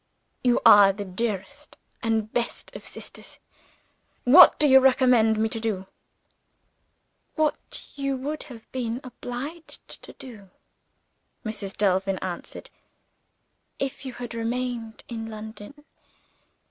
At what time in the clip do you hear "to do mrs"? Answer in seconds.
10.01-11.77